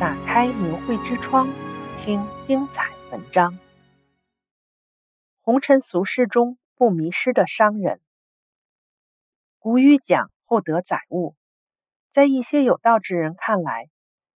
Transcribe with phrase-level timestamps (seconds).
[0.00, 1.48] 打开明慧之窗，
[2.04, 3.58] 听精彩文章。
[5.40, 8.00] 红尘俗世中不迷失的商人。
[9.58, 11.34] 古语讲厚德载物，
[12.12, 13.88] 在一些有道之人看来，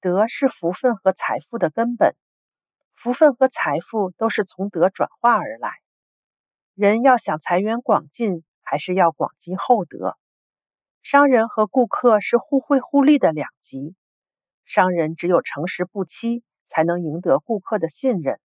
[0.00, 2.16] 德是福分和财富的根本，
[2.94, 5.70] 福分和财富都是从德转化而来。
[6.74, 10.16] 人要想财源广进，还是要广积厚德。
[11.02, 13.94] 商人和顾客是互惠互利的两极。
[14.64, 18.40] 商人只有诚实不欺，才能赢得顾客的信任。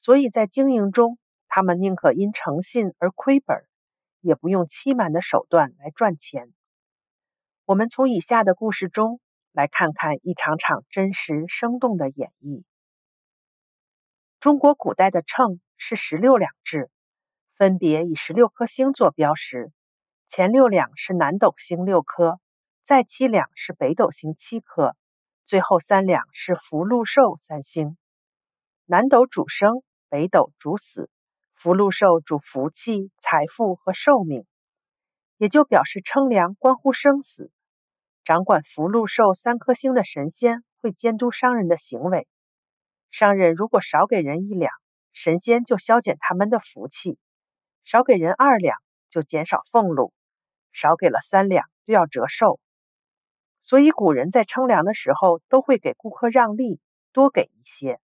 [0.00, 3.64] 所以在经营中，他们宁可因诚信而亏本，
[4.20, 6.52] 也不用欺瞒的手段来赚钱。
[7.64, 9.20] 我们从以下的故事中
[9.52, 12.64] 来看看一场场真实生动的演绎。
[14.40, 16.90] 中国古代的秤是十六两制，
[17.56, 19.72] 分别以十六颗星做标识，
[20.26, 22.40] 前六两是南斗星六颗，
[22.82, 24.96] 再七两是北斗星七颗。
[25.46, 27.98] 最后三两是福禄寿三星，
[28.86, 31.10] 南斗主生，北斗主死，
[31.52, 34.46] 福禄寿主福气、财富和寿命，
[35.36, 37.50] 也就表示称量关乎生死。
[38.24, 42.26] 掌管福禄寿三颗星的神仙会监督商人的行为，
[43.10, 44.72] 商人如果少给人一两，
[45.12, 47.18] 神仙就消减他们的福气；
[47.84, 48.78] 少给人二两，
[49.10, 50.14] 就减少俸禄；
[50.72, 52.58] 少给了三两，就要折寿。
[53.64, 56.80] 所以古人在称量的时候都会给顾客让利，
[57.14, 57.98] 多给一些。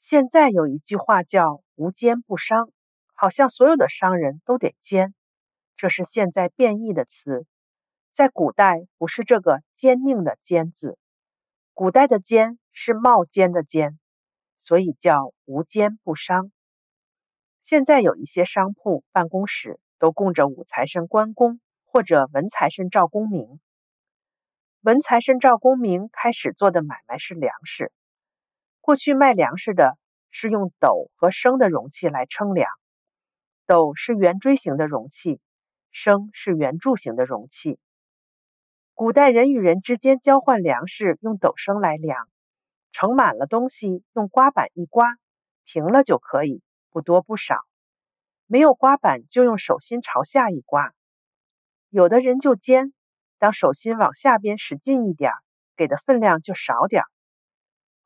[0.00, 2.72] 现在有一句话叫“无奸不商”，
[3.14, 5.14] 好像所有的商人都得奸，
[5.76, 7.46] 这是现在变异的词。
[8.12, 10.98] 在古代不是这个奸佞的奸字，
[11.72, 14.00] 古代的奸是冒尖的尖，
[14.58, 16.50] 所以叫无奸不商。
[17.62, 23.60] 现在有一些商铺、办公室都供着武财神关公或者文财神赵公明。
[24.82, 27.90] 文财神赵公明开始做的买卖是粮食。
[28.80, 29.98] 过去卖粮食的
[30.30, 32.70] 是用斗和升的容器来称量，
[33.66, 35.40] 斗是圆锥形的容器，
[35.90, 37.80] 升是圆柱形的容器。
[38.94, 42.28] 古代人与人之间交换粮食用斗升来量，
[42.92, 45.16] 盛满了东西用刮板一刮，
[45.64, 47.56] 平了就可以，不多不少。
[48.46, 50.94] 没有刮板就用手心朝下一刮。
[51.90, 52.94] 有的人就尖。
[53.38, 55.32] 当手心往下边使劲一点，
[55.76, 57.04] 给的分量就少点。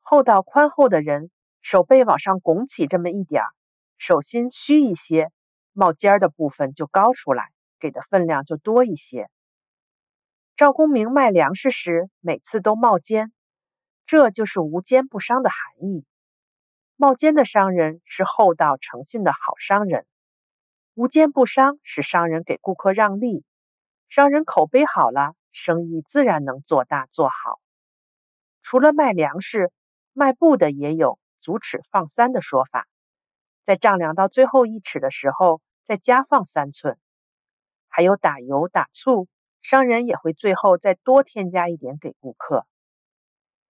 [0.01, 3.43] 厚道宽厚的人，手背往上拱起这么一点，
[3.97, 5.31] 手心虚一些，
[5.71, 7.49] 冒尖儿的部分就高出来，
[7.79, 9.27] 给的分量就多一些。
[10.55, 13.33] 赵公明卖粮食时，每次都冒尖，
[14.05, 16.05] 这就是无奸不商的含义。
[16.95, 20.05] 冒尖的商人是厚道诚信的好商人，
[20.93, 23.43] 无奸不商是商人给顾客让利。
[24.15, 27.59] 商人口碑好了，生意自然能做大做好。
[28.61, 29.71] 除了卖粮食，
[30.13, 32.85] 卖布的也有足尺放三的说法，
[33.63, 36.99] 在丈量到最后一尺的时候，再加放三寸。
[37.87, 39.27] 还有打油打醋，
[39.63, 42.67] 商人也会最后再多添加一点给顾客。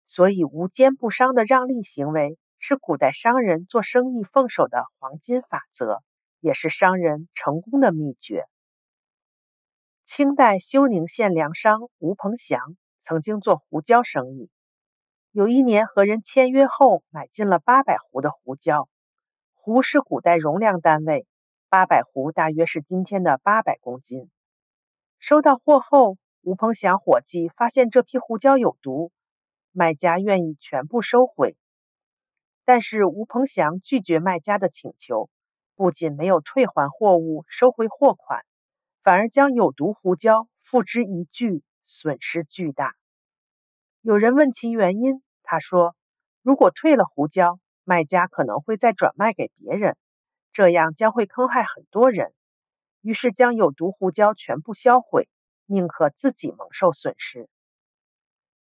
[0.07, 6.03] 所以无奸不商的让利行为，是古代商人做生意奉守的黄金法则，
[6.41, 8.47] 也是商人成功的秘诀。
[10.13, 14.51] 清代休宁县粮商吴鹏祥曾经做胡椒生意，
[15.31, 18.89] 有一年和人签约后买进了八百斛的胡椒。
[19.55, 21.29] 斛是古代容量单位，
[21.69, 24.29] 八百斛大约是今天的八百公斤。
[25.21, 29.13] 收到货后，吴鹏祥伙计发现这批胡椒有毒，
[29.71, 31.57] 卖家愿意全部收回，
[32.65, 35.31] 但是吴鹏祥拒绝卖家的请求，
[35.77, 38.45] 不仅没有退还货物、收回货款。
[39.03, 42.95] 反而将有毒胡椒付之一炬，损失巨大。
[44.03, 45.97] 有人问其原因，他说
[46.43, 49.97] ：“如果退了胡椒，卖家可能会再转卖给别人，
[50.53, 52.35] 这样将会坑害很多人。
[53.01, 55.29] 于是将有毒胡椒全部销毁，
[55.65, 57.49] 宁可自己蒙受损失。”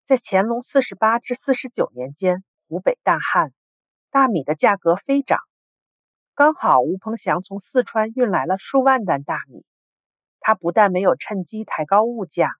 [0.05, 3.53] 在乾隆四十八至四十九年间，湖北大旱，
[4.11, 5.39] 大米的价格飞涨。
[6.35, 9.65] 刚好吴鹏祥从四川运来了数万担大米。
[10.47, 12.53] 他不但没有趁机抬高物价，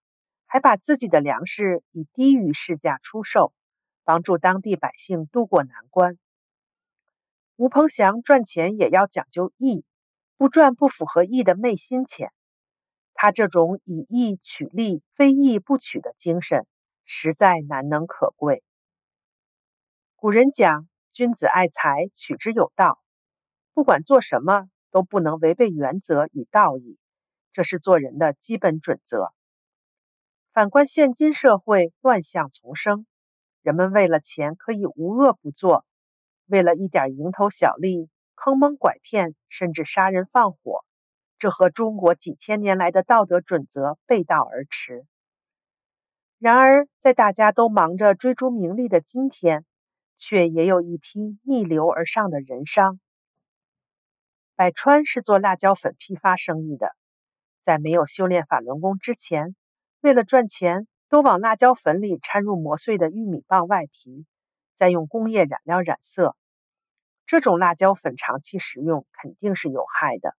[0.45, 3.53] 还把自己的粮食以低于市价出售，
[4.03, 6.19] 帮助当地百姓渡过难关。
[7.55, 9.85] 吴鹏祥赚钱也要讲究义，
[10.35, 12.33] 不赚不符合义的昧心钱。
[13.13, 16.67] 他这种以义取利、非义不取的精神，
[17.05, 18.65] 实在难能可贵。
[20.17, 22.99] 古人讲：“君子爱财，取之有道。”
[23.73, 26.99] 不管做什么，都不能违背原则与道义。
[27.57, 29.33] 这是做人的基本准则。
[30.54, 33.07] 反观现今社会，乱象丛生，
[33.63, 35.83] 人们为了钱可以无恶不作，
[36.45, 40.86] 为了一点蝇头小利，坑蒙拐骗，甚至杀人放火，
[41.39, 45.07] 这和中国几千年来的道德准则背道而驰。
[46.38, 49.65] 然而，在大家都忙着追逐名利的今天，
[50.15, 53.00] 却也有一批逆流而上的人商。
[54.56, 56.95] 百川是做辣椒粉批发生意的，
[57.67, 59.53] 在没有修炼法轮功之前，
[59.99, 64.25] 为了赚钱，都往辣椒粉里掺入磨碎的玉米棒外皮，
[64.73, 66.37] 再用工业染料染色。
[67.25, 70.33] 这种辣椒粉长期食用肯定是有害的。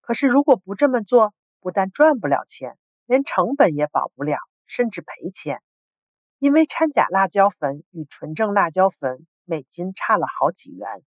[0.00, 2.76] 可是如果不这么做，不但赚不了钱，
[3.06, 4.38] 连成本也保不了。
[4.66, 5.62] 甚至赔钱，
[6.40, 11.04] 因为掺假辣椒粉与纯正辣椒粉每斤差了好几元。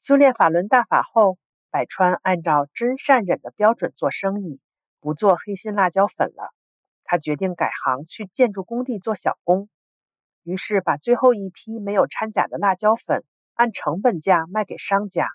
[0.00, 1.38] 修炼法轮大法后，
[1.72, 4.60] 百川按照真善忍的标准做生意，
[5.00, 6.54] 不做黑心辣椒粉了。
[7.02, 9.68] 他决定改行去建筑工地做小工，
[10.44, 13.24] 于是把最后一批没有掺假的辣椒粉
[13.54, 15.28] 按成本价卖给商家。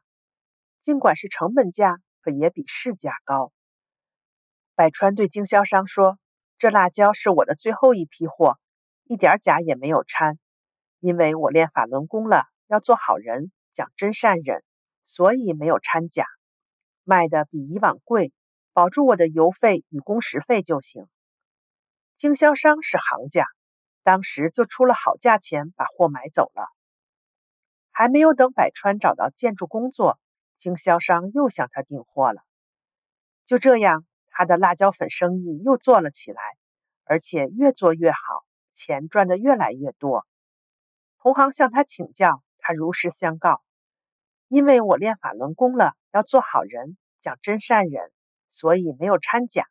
[0.81, 3.51] 尽管是成本价，可也比市价高。
[4.75, 6.17] 百川对经销商说。
[6.59, 8.57] 这辣椒是我的最后一批货，
[9.03, 10.39] 一点假也没有掺。
[10.99, 14.63] 因为我练法轮功了，要做好人，讲真善忍，
[15.07, 16.27] 所以没有掺假，
[17.03, 18.31] 卖的比以往贵，
[18.73, 21.07] 保住我的邮费与工时费就行。
[22.17, 23.47] 经销商是行家，
[24.03, 26.67] 当时就出了好价钱把货买走了。
[27.89, 30.19] 还没有等百川找到建筑工作，
[30.59, 32.43] 经销商又向他订货了。
[33.45, 34.05] 就这样。
[34.39, 36.39] 他的辣椒粉生意又做了起来，
[37.05, 40.27] 而且越做越好，钱赚得越来越多。
[41.17, 43.63] 同行向他请教，他如实相告
[44.47, 48.11] ：“因为我练法轮功了，要做好人，讲真善忍，
[48.49, 49.65] 所以没有掺假。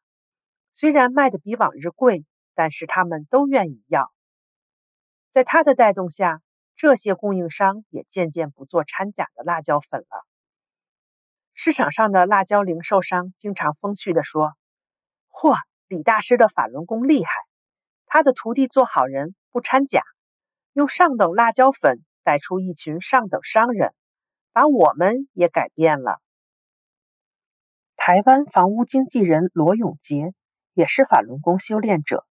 [0.74, 2.24] 虽然卖的比往日贵，
[2.54, 4.12] 但是他们都愿意要。”
[5.30, 6.40] 在他的带动下，
[6.76, 10.26] 这些供应商也渐渐不做掺假的辣椒粉了。
[11.54, 14.52] 市场上的辣椒零售商经常风趣地说
[15.32, 15.56] ：“嚯，
[15.88, 17.30] 李大师的法轮功厉害！
[18.04, 20.02] 他的徒弟做好人，不掺假，
[20.74, 23.94] 用上等辣椒粉带出一群上等商人，
[24.56, 26.22] 把我们也改变了。”
[27.94, 30.32] 台湾房屋经纪人罗永杰
[30.72, 32.24] 也是法轮功修炼者，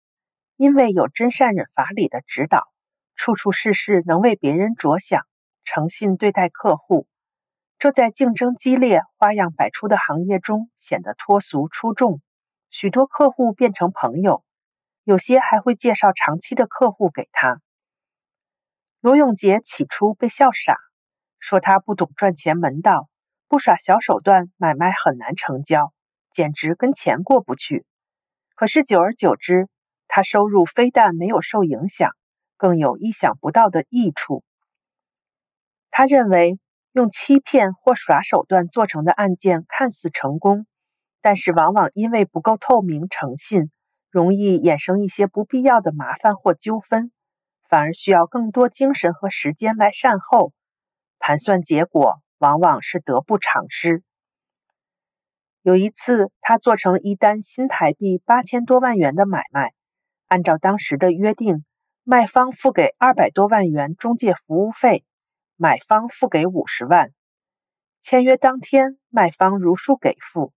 [0.55, 2.67] 因为有真善忍法理的指导，
[3.15, 5.27] 处处事事能为别人着想，
[5.65, 7.07] 诚信对待客户。
[7.77, 12.21] 这在竞争激烈、花样百出的行业中显得脱俗出众，
[12.71, 14.43] 许多客户变成朋友，
[15.03, 17.61] 有些还会介绍长期的客户给他。
[18.99, 20.79] 罗永杰起初被笑傻，
[21.45, 23.07] 说他不懂赚钱门道，
[23.47, 25.93] 不耍小手段，买卖很难成交，
[26.31, 27.85] 简直跟钱过不去。
[28.55, 29.69] 可是久而久之，
[30.07, 32.09] 他收入非但没有受影响，
[32.57, 34.43] 更有意想不到的益处。
[35.91, 36.57] 他认为。
[36.95, 40.65] 用欺骗或耍手段做成的案件看似成功，
[41.21, 43.69] 但是往往因为不够透明诚信，
[44.09, 47.11] 容易衍生一些不必要的麻烦或纠纷，
[47.67, 50.53] 反而需要更多精神和时间来善后。
[51.19, 54.03] 盘算结果往往是得不偿失。
[55.61, 59.73] 有一次，他做成一单新台币八千多万元的买卖，
[60.27, 61.65] 按照当时的约定，
[62.03, 65.03] 卖方付给二百多万元中介服务费。
[65.57, 67.13] 买方付给五十万，
[68.01, 70.51] 签约当天，卖方如数给付，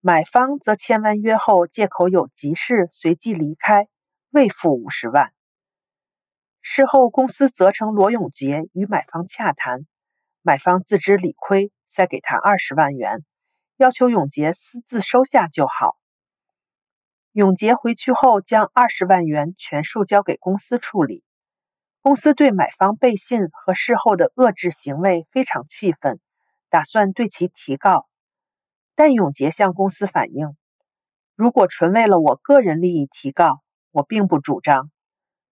[0.00, 3.86] 买方则签完约后借口有急事随即离开，
[4.30, 5.32] 未付五十万。
[6.60, 9.86] 事后，公司责成罗永杰与买方洽谈，
[10.42, 13.24] 买方自知理亏，塞给他二十万元，
[13.76, 15.96] 要求永杰私自收下就好。
[17.30, 21.22] 永杰回去后，将二十万元全数交给公司处理。
[22.00, 26.18] 公司对买方背信和事后的遏制行为非常气愤，
[26.68, 28.08] 打算对其提告。
[28.96, 30.56] 但永杰向公司反映，
[31.36, 34.90] 如果纯为了我个人利益提告，我并不主张；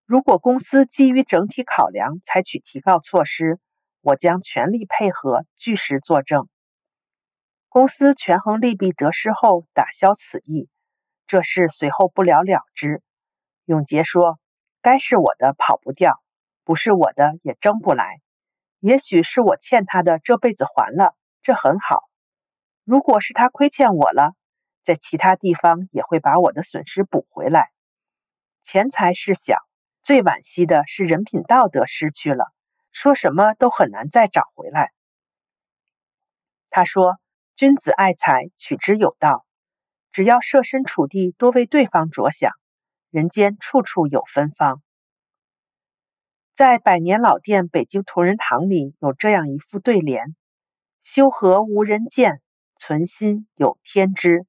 [0.05, 3.57] 如果公司基于整体考量采取提告措施，
[4.01, 6.49] 我将全力配合，据实作证。
[7.69, 10.69] 公司权衡利弊得失后，打消此意。
[11.25, 13.01] 这事随后不了了之。
[13.65, 14.39] 永杰说
[14.81, 16.21] ：“该是我的，跑不掉。”
[16.63, 18.21] 不是我的也争不来，
[18.79, 22.03] 也许是我欠他的，这辈子还了，这很好。
[22.83, 24.35] 如果是他亏欠我了，
[24.83, 27.71] 在其他地方也会把我的损失补回来。
[28.61, 29.57] 钱财事小，
[30.03, 32.53] 最惋惜的是人品道德失去了，
[32.91, 34.91] 说什么都很难再找回来。
[36.69, 37.17] 他说
[37.55, 39.45] ：“君子爱财，取之有道。
[40.11, 42.51] 只要设身处地，多为对方着想，
[43.09, 44.81] 人间处处有芬芳。”
[46.53, 50.35] 在百年老店北京同仁堂里有这样一副对联
[51.01, 52.41] ：“修和无人见，
[52.77, 54.45] 存心有天知。”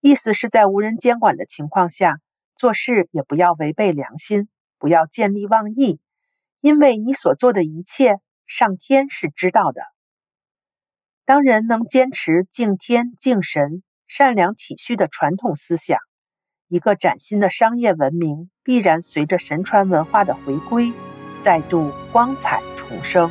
[0.00, 2.18] 意思是在无人监管的情况下，
[2.56, 6.00] 做事也不要违背良心，不要见利忘义，
[6.62, 9.82] 因为你所做的一切，上天是知道的。
[11.26, 15.98] 当人能坚持敬天敬神、善良体恤的传统思想，
[16.68, 20.90] 一个崭新的商业文明必然随着神传文化的回归，
[21.42, 23.30] 再度光彩重生。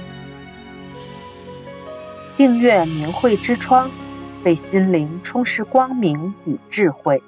[2.38, 3.90] 订阅明慧之窗。
[4.44, 7.22] 为心灵充实光明与智慧。